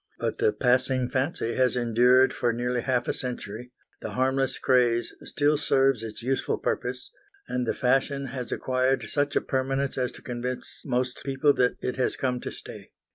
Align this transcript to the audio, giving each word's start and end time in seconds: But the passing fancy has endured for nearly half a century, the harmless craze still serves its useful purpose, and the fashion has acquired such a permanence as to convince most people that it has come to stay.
But 0.17 0.39
the 0.39 0.51
passing 0.51 1.09
fancy 1.11 1.53
has 1.53 1.75
endured 1.75 2.33
for 2.33 2.51
nearly 2.51 2.81
half 2.81 3.07
a 3.07 3.13
century, 3.13 3.71
the 4.01 4.13
harmless 4.13 4.57
craze 4.57 5.13
still 5.21 5.59
serves 5.59 6.01
its 6.01 6.23
useful 6.23 6.57
purpose, 6.57 7.11
and 7.47 7.67
the 7.67 7.73
fashion 7.75 8.25
has 8.33 8.51
acquired 8.51 9.07
such 9.09 9.35
a 9.35 9.41
permanence 9.41 9.99
as 9.99 10.11
to 10.13 10.23
convince 10.23 10.81
most 10.83 11.21
people 11.23 11.53
that 11.53 11.75
it 11.83 11.97
has 11.97 12.15
come 12.15 12.39
to 12.39 12.51
stay. 12.51 12.89